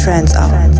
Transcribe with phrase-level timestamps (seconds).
[0.00, 0.79] Uplifting trance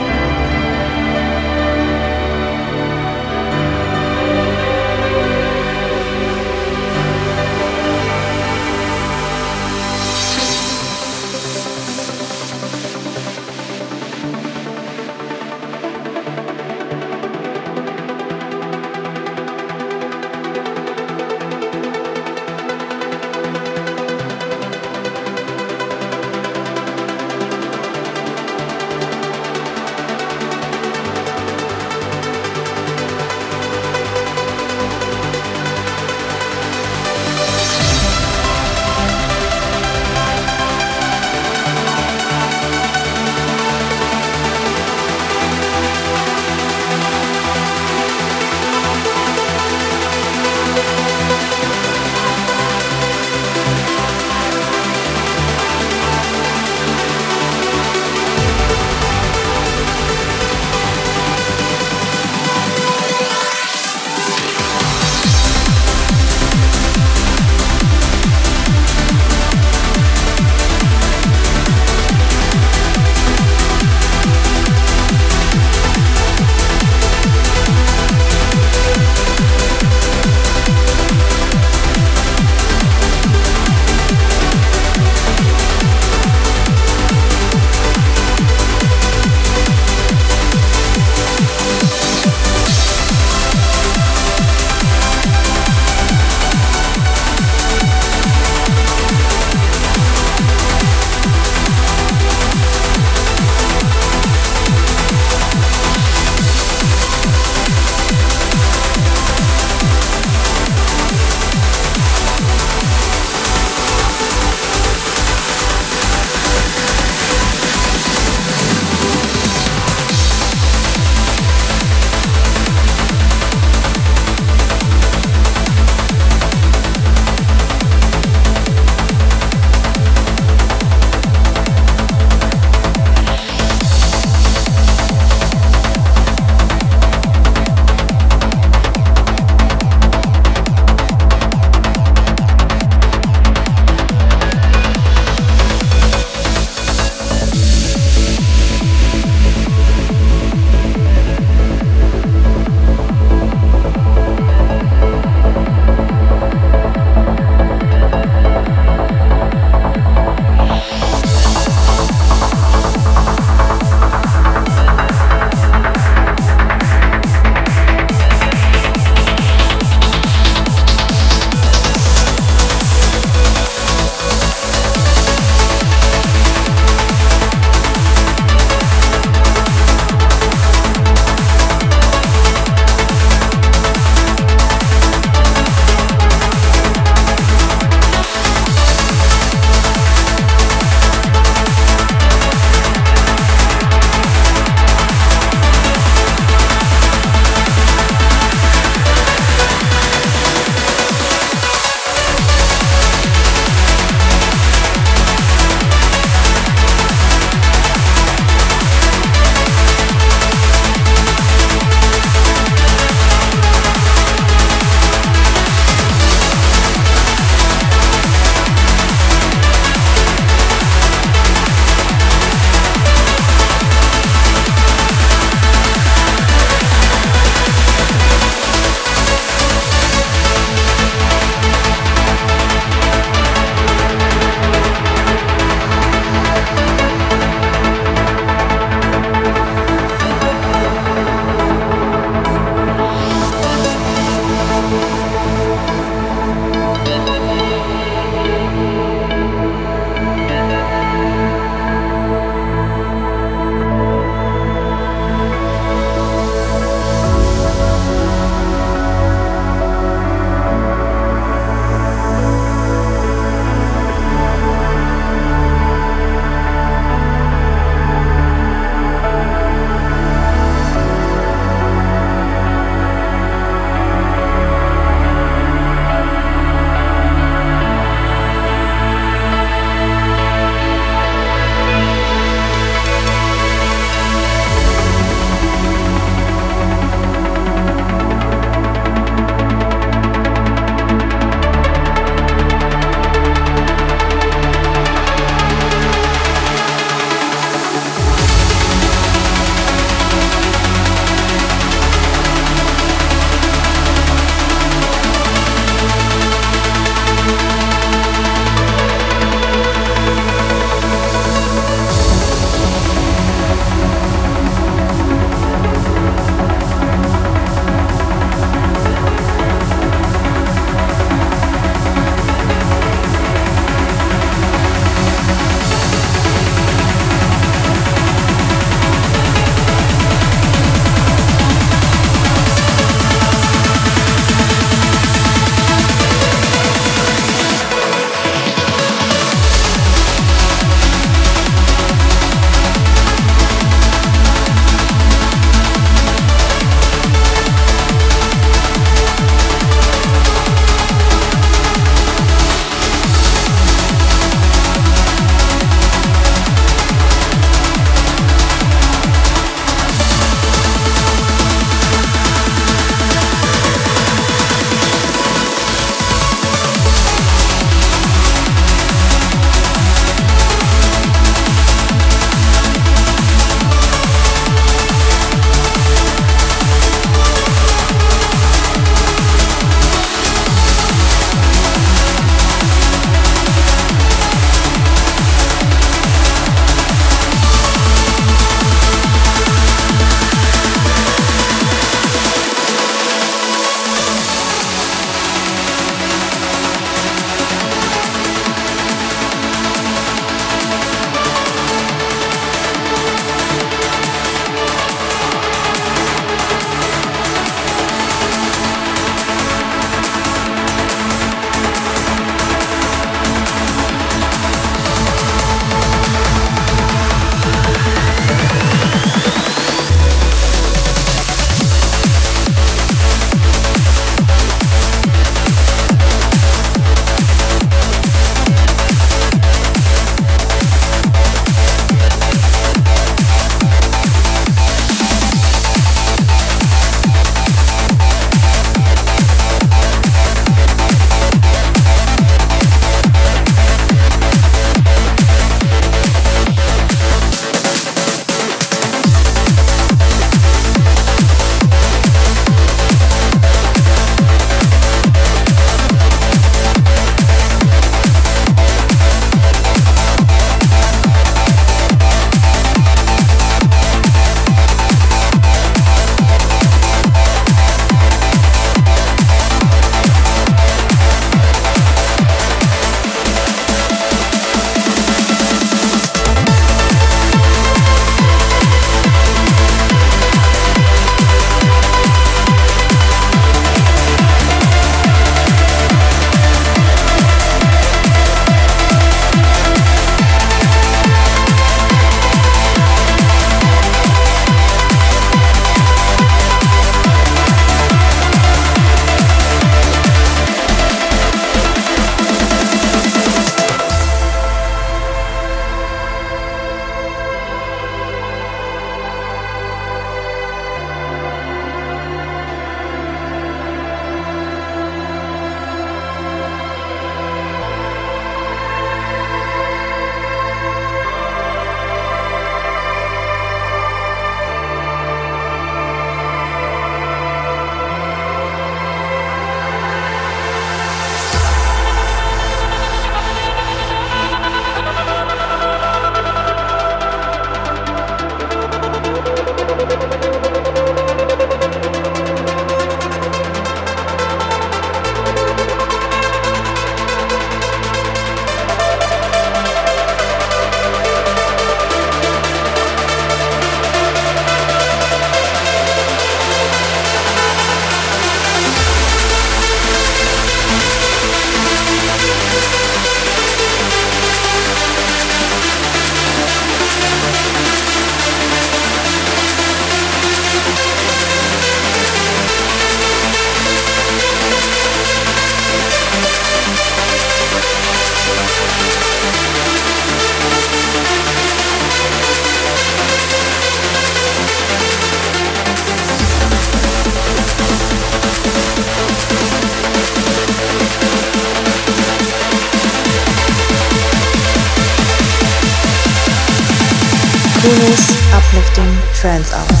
[597.81, 600.00] Kunis Uplifting Trance Hour.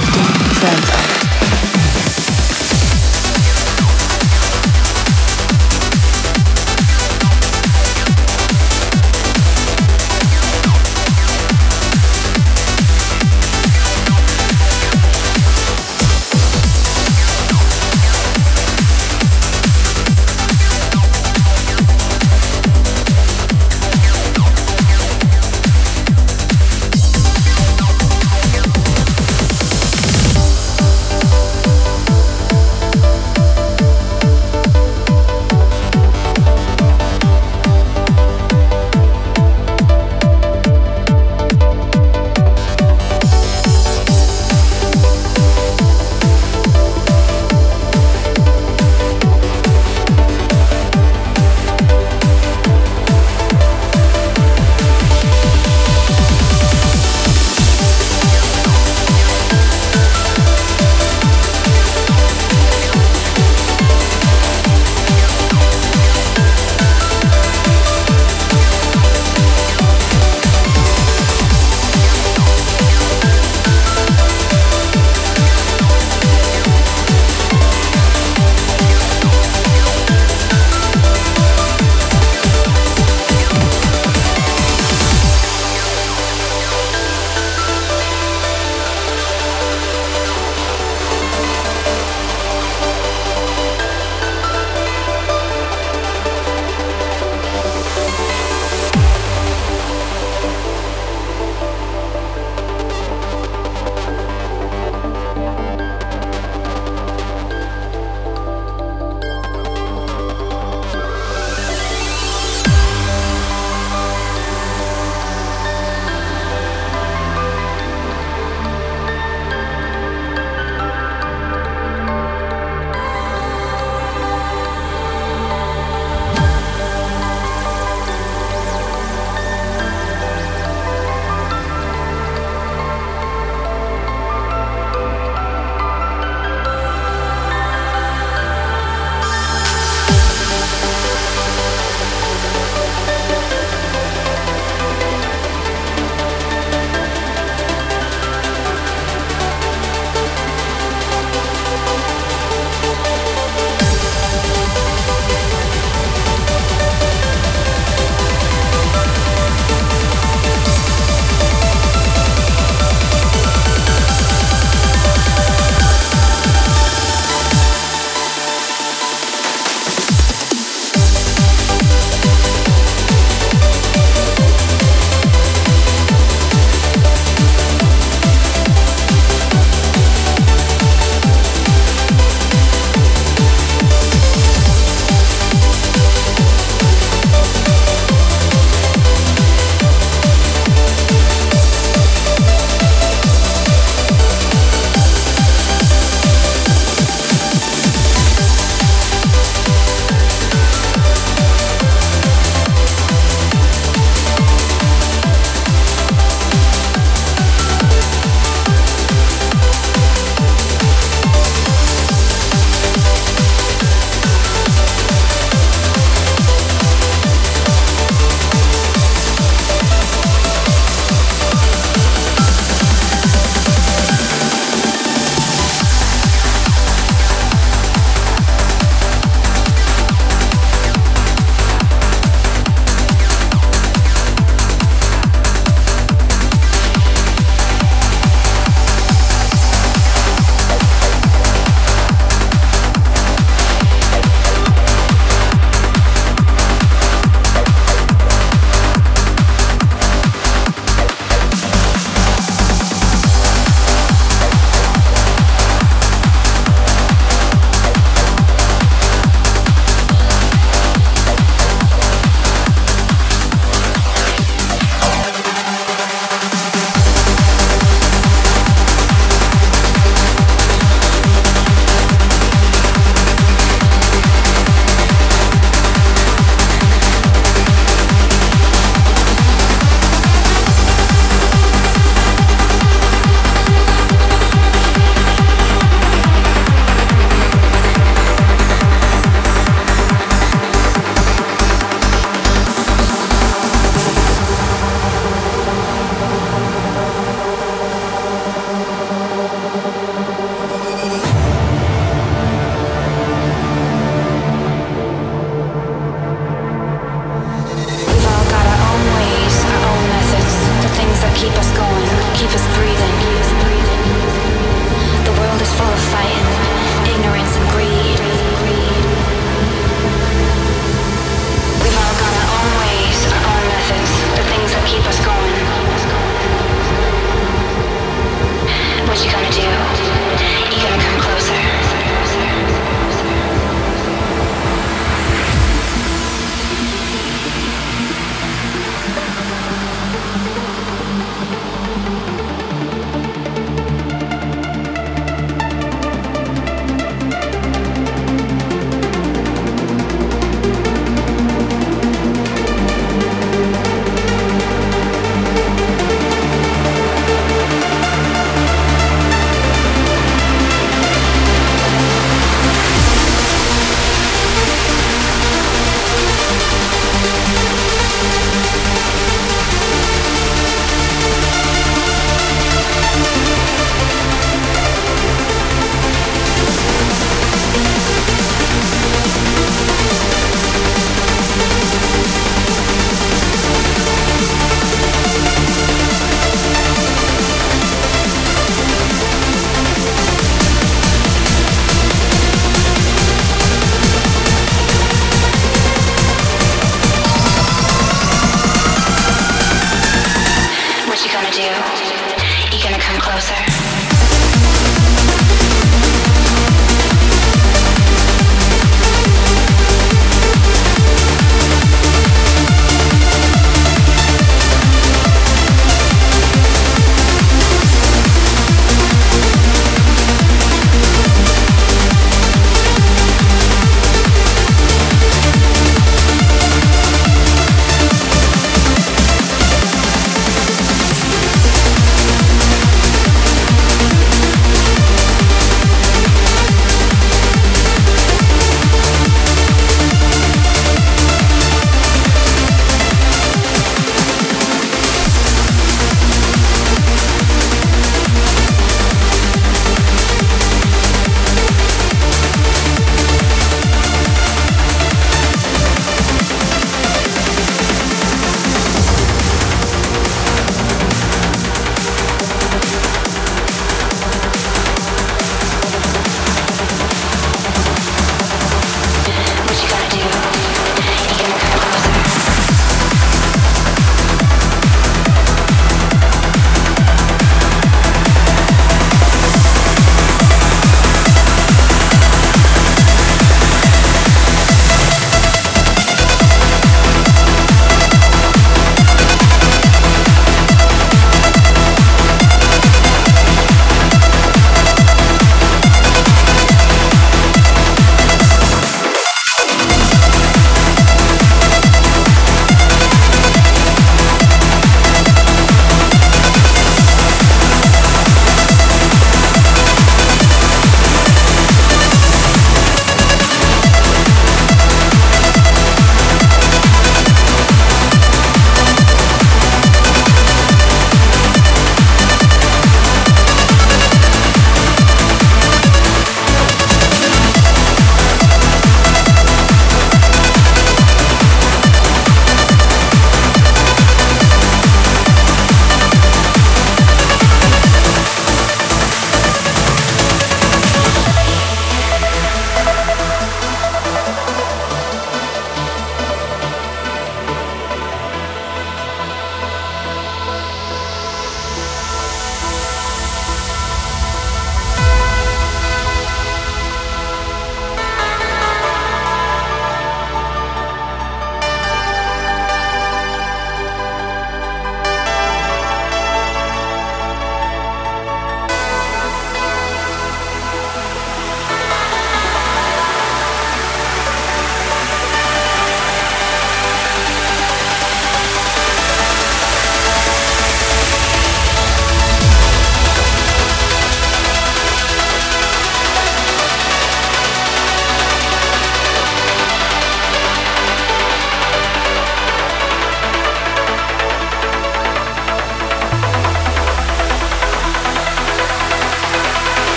[0.00, 0.87] Coolness, uplifting,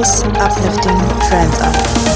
[0.00, 0.96] Uplifting
[1.28, 2.09] trance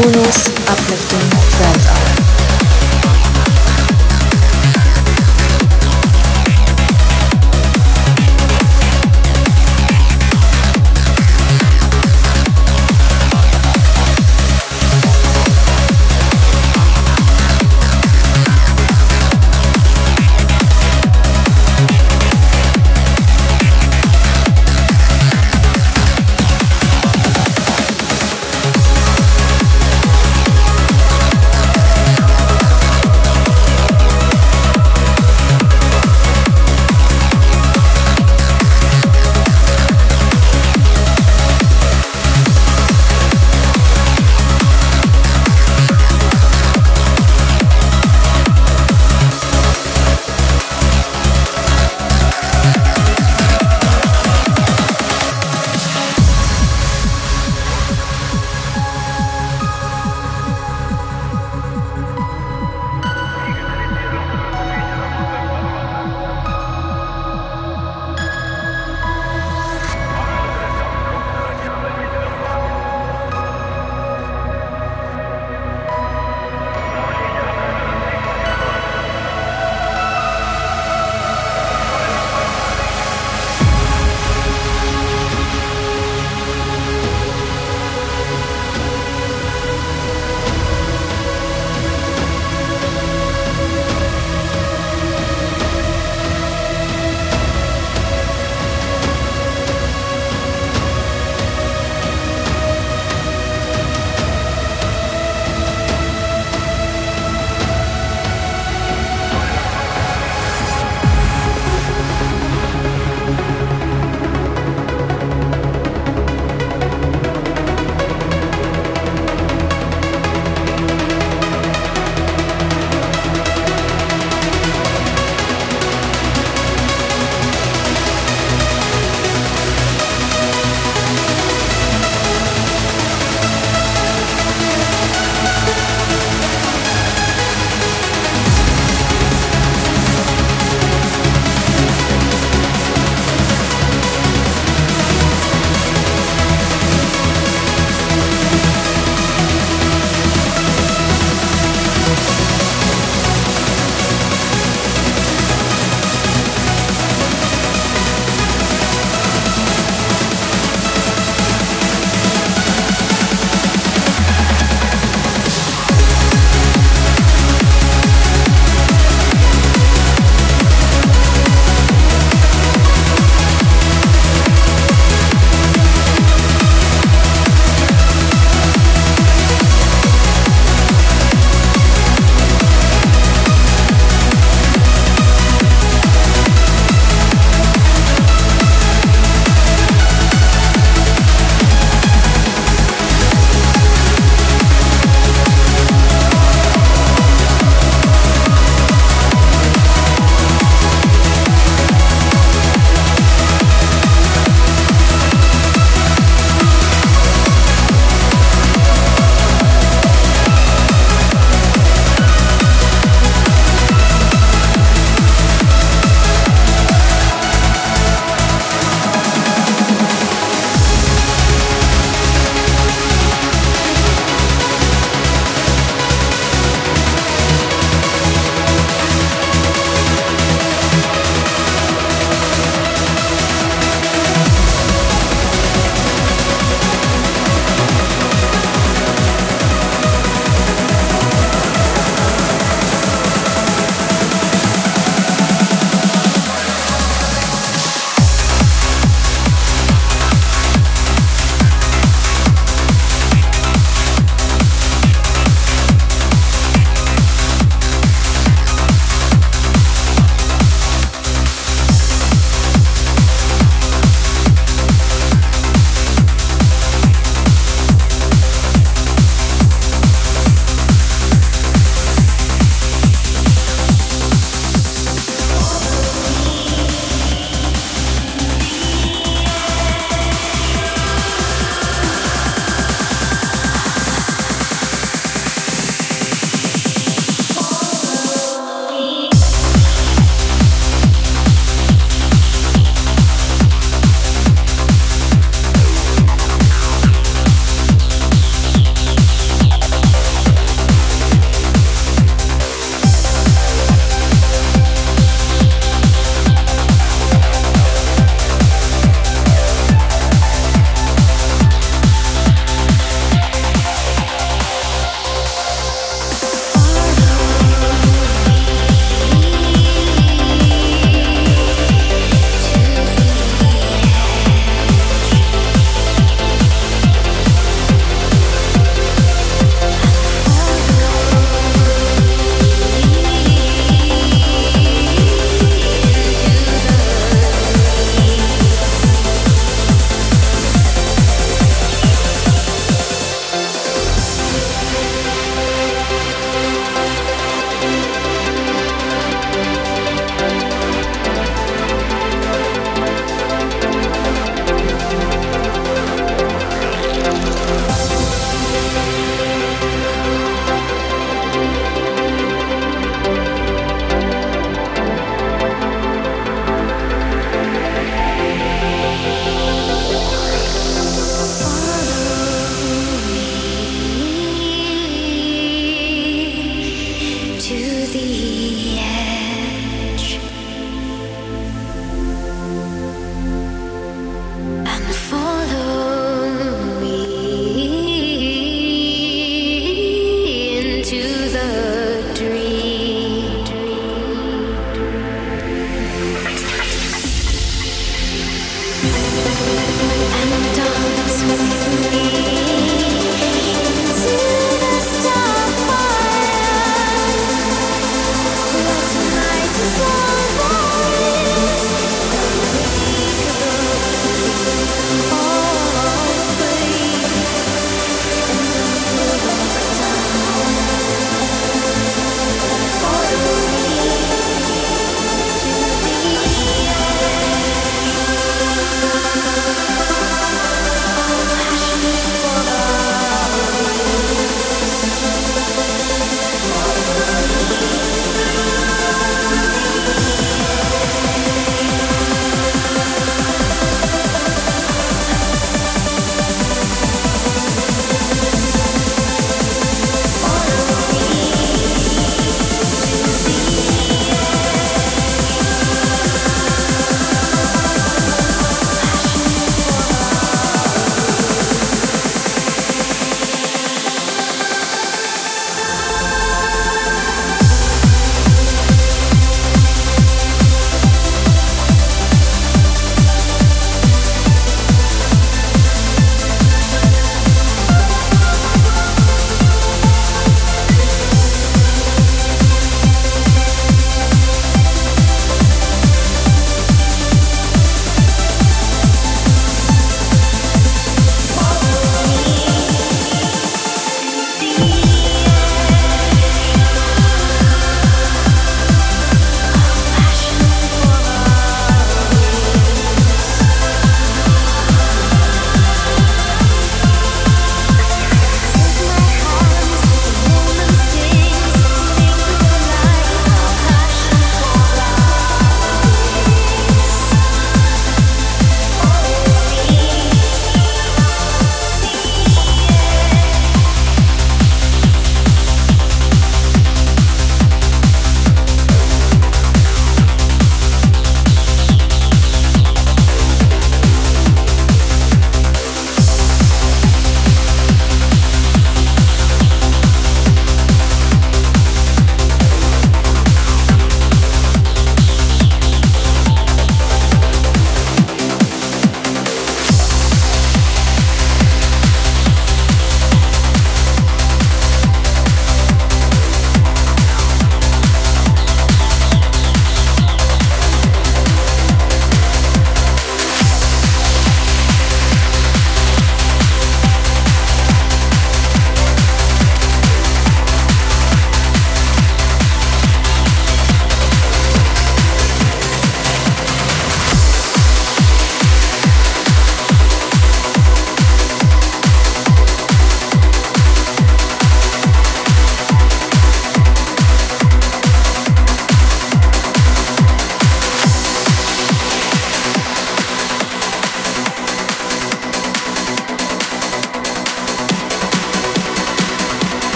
[0.00, 1.39] Kunos Uplifting